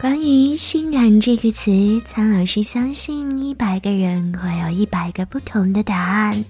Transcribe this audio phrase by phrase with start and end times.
[0.00, 6.44] 关于“性感”这个词，苍老师相信一百个人会有一百个不同的答案。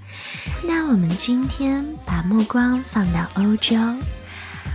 [0.62, 3.74] 那我们今天把目光放到欧洲，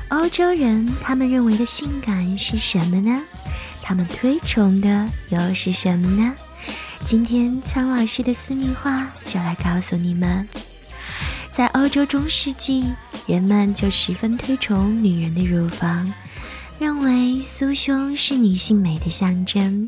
[0.07, 3.21] 欧洲人他们认为的性感是什么呢？
[3.83, 6.33] 他们推崇的又是什么呢？
[7.05, 10.49] 今天苍老师的私密话就来告诉你们。
[11.51, 12.91] 在欧洲中世纪，
[13.27, 16.11] 人们就十分推崇女人的乳房。
[16.83, 19.87] 认为酥胸是女性美的象征。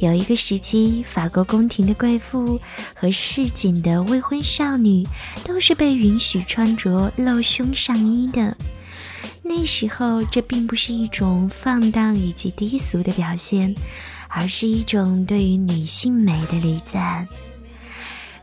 [0.00, 2.60] 有一个时期，法国宫廷的贵妇
[2.94, 5.04] 和市井的未婚少女
[5.44, 8.56] 都是被允许穿着露胸上衣的。
[9.42, 13.74] 那时候，这并不是一种放荡以及低俗的表现，
[14.28, 17.26] 而是一种对于女性美的礼赞。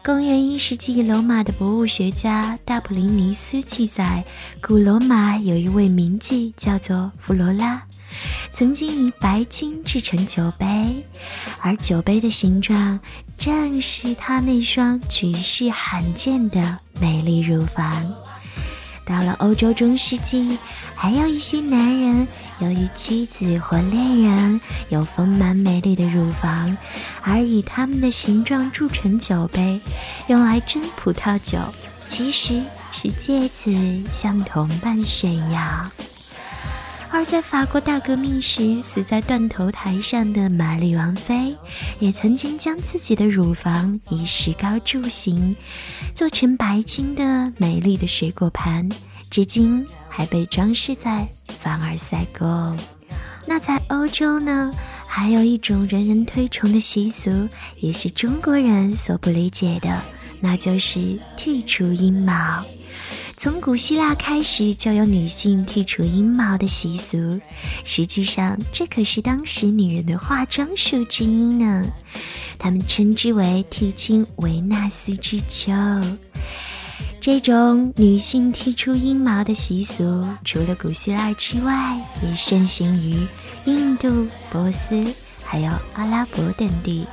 [0.04, 4.26] 公元一世纪，罗马的博物学家大普林尼斯记载，
[4.60, 7.84] 古罗马有一位名妓叫做弗罗拉，
[8.52, 11.06] 曾经以白金制成酒杯，
[11.60, 13.00] 而酒杯的形状
[13.38, 18.12] 正是她那双举世罕见的美丽乳房。
[19.06, 20.58] 到了欧洲中世纪，
[20.96, 22.28] 还有一些男人
[22.62, 26.78] 由于妻子或恋人有丰满美丽的乳房，
[27.22, 29.82] 而以他们的形状铸成酒杯，
[30.28, 31.58] 用来斟葡萄酒，
[32.08, 33.74] 其实是借此
[34.12, 35.92] 向同伴炫耀。
[37.14, 41.54] 而在法国大革命时死在断头台上的玛丽王妃，
[42.00, 45.54] 也曾经将自己的乳房以石膏铸形，
[46.16, 48.88] 做成白金的美丽的水果盘，
[49.30, 52.78] 至今还被装饰在凡尔赛宫。
[53.48, 54.72] 那在欧洲呢，
[55.08, 60.02] 还有一种人人推崇的习俗，也是中国人所不理解的，
[60.42, 62.64] 那就是剔除阴毛。
[63.38, 67.42] 从古希腊开始就有女性剔除阴毛的习俗，
[67.84, 71.84] 实际上这可是当时女人的化妆术之一呢。
[72.60, 75.72] 他们称之为剃清维纳斯之秋。
[77.22, 83.28] 这种女性剔除阴毛的习俗，除了古希腊之外，也盛行于
[83.66, 85.06] 印度、波斯，
[85.46, 87.06] 还有阿拉伯等地。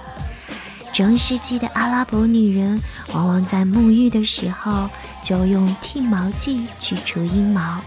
[0.94, 2.80] 中世纪的阿拉伯女人
[3.12, 4.88] 往往在沐浴的时候
[5.22, 7.78] 就用剃毛剂去除阴毛，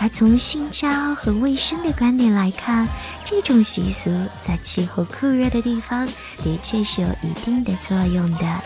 [0.00, 2.88] 而从性交和卫生的观点来看，
[3.22, 4.10] 这种习俗
[4.42, 6.06] 在气候酷热的地方
[6.42, 8.62] 的确是有一定的作用的。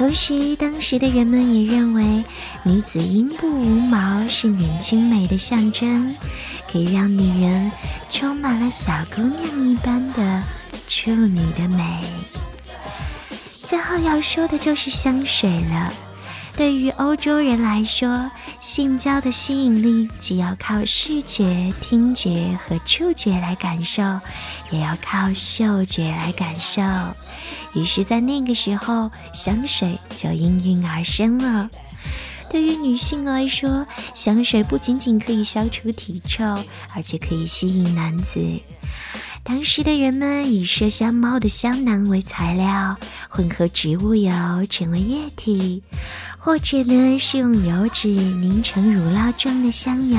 [0.00, 2.24] 同时，当时的人们也认为
[2.62, 6.16] 女子阴部无毛是年轻美的象征，
[6.72, 7.70] 可以让女人
[8.08, 10.42] 充满了小姑娘一般的
[10.88, 12.02] 处女的美。
[13.62, 15.92] 最后要说的就是香水了。
[16.56, 18.30] 对于欧洲人来说，
[18.62, 24.02] 性交的吸引力既要靠视觉、听觉和触觉来感受，
[24.70, 26.80] 也要靠嗅觉来感受。
[27.74, 31.68] 于是，在那个时候，香水就应运而生了。
[32.50, 36.44] 对于女性来说，香水不仅仅可以消除体臭，
[36.96, 38.40] 而且可以吸引男子。
[39.42, 42.96] 当时的人们以麝香猫的香囊为材料，
[43.28, 44.32] 混合植物油
[44.68, 45.82] 成为液体，
[46.38, 50.18] 或者呢是用油脂凝成乳酪状的香油。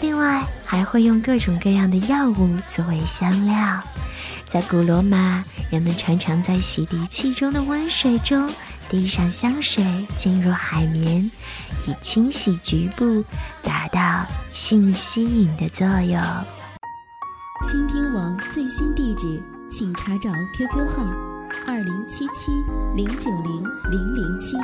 [0.00, 3.82] 另外还会用各种各样的药物作为香料。
[4.50, 8.50] 在古罗马，人们常常在洗涤器中的温水中
[8.88, 9.84] 滴上香水，
[10.16, 11.30] 进入海绵，
[11.86, 13.22] 以清洗局部，
[13.62, 16.18] 达到性吸引的作用。
[17.66, 21.04] 倾听网最新地址，请查找 QQ 号
[21.66, 22.50] 二零七七
[22.96, 24.56] 零九零零零七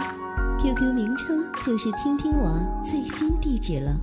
[0.62, 3.94] ，QQ 名称就是倾听网最新地址了。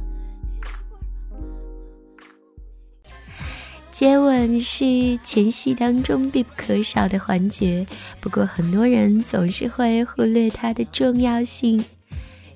[3.91, 7.85] 接吻是前戏当中必不可少的环节，
[8.19, 11.83] 不过很多人总是会忽略它的重要性。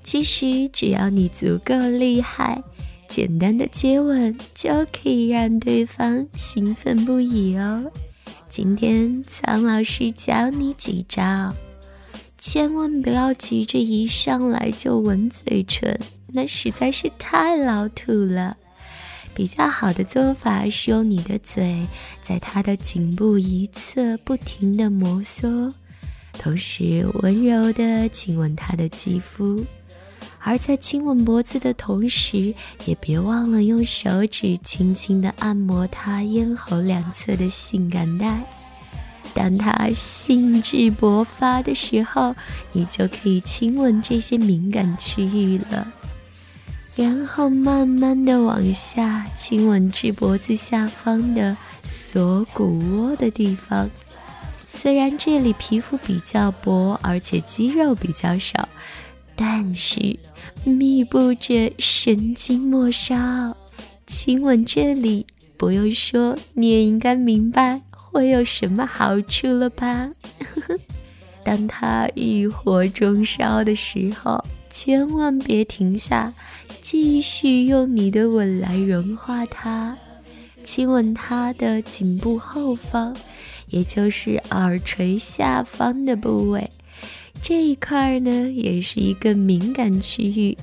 [0.04, 2.64] 其实只要你足够厉害。
[3.08, 7.84] 简单的接吻就可以让对方兴奋不已哦。
[8.50, 11.54] 今天苍老师教你几招，
[12.38, 15.98] 千万不要急着一上来就吻嘴唇，
[16.34, 18.58] 那实在是太老土了。
[19.36, 21.86] 比较好的做法是用你的嘴
[22.24, 25.72] 在他的颈部一侧不停的摩挲，
[26.40, 29.64] 同时温柔的亲吻他的肌肤。
[30.40, 32.54] 而在亲吻脖子的同时，
[32.86, 38.42] 也别忘了用手指轻轻地按摩他咽喉两侧的性感带。
[39.34, 42.34] 当他兴致勃发的时候，
[42.72, 45.92] 你就可以亲吻这些敏感区域了。
[46.96, 53.90] 然后慢慢的往下亲吻至脖子下方的锁骨窝的地方。
[54.68, 58.70] 虽然这里皮肤比较薄，而且肌肉比较少，
[59.36, 60.18] 但是
[60.64, 63.56] 密布着神经末梢。
[64.08, 65.26] 亲吻这里，
[65.58, 70.08] 不用说，你也应该明白会有什么好处了吧？
[71.44, 76.32] 当它欲火中烧的时候，千万别停下，
[76.88, 79.98] 继续用你的吻来融化它。
[80.64, 83.18] 亲吻它的颈部后方，
[83.70, 86.70] 也就是耳垂下方的部位，
[87.42, 90.56] 这一块呢，也是一个敏感区域。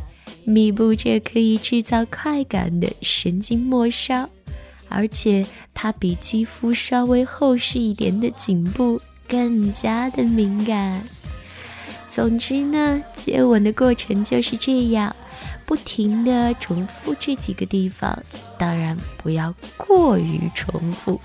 [0.44, 4.28] 密布着可以制造快感的神经末梢，
[4.88, 11.02] 而且它比肌肤稍微厚实一点的颈部更加的敏感。
[12.08, 15.14] 总之呢，接吻的过程就是这样，
[15.72, 18.22] 不停的重复这几个地方，
[18.58, 21.18] 当然不要过于重复。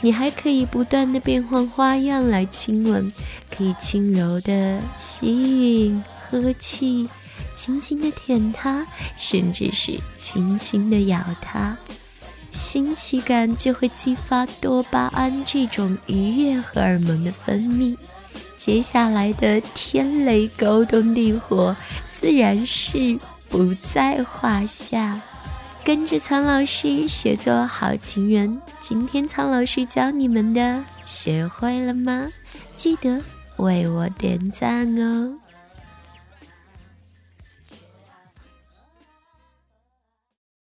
[0.00, 3.12] 你还可以不断的变换花样来亲吻，
[3.48, 7.08] 可以轻柔的吸吮、呵气。
[7.54, 8.84] 轻轻的舔它，
[9.16, 11.76] 甚至是轻轻的咬它，
[12.50, 17.96] 新奇感就会激发多巴胺这种愉悦荷尔蒙的分泌。
[18.56, 21.76] 接下来的天雷勾动地火，
[22.10, 23.16] 自然是
[23.48, 25.20] 不在话下。
[25.84, 32.28] 跟着苍老师学做好情人，今天苍老师教你们的，学会了吗？
[32.76, 33.22] 记得
[33.56, 35.32] 为我点赞哦！